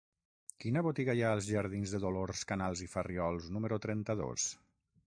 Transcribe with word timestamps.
Quina 0.63 0.81
botiga 0.87 1.15
hi 1.19 1.21
ha 1.25 1.33
als 1.37 1.49
jardins 1.57 1.93
de 1.97 2.01
Dolors 2.07 2.43
Canals 2.53 2.85
i 2.87 2.89
Farriols 2.95 3.53
número 3.59 3.81
trenta-dos? 3.87 4.53